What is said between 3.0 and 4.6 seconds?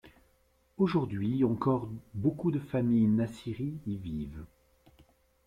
Naciri y vivent.